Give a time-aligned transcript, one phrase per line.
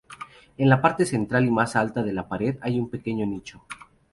[0.57, 3.61] En la parte central y más alta de la pared hay un pequeño nicho.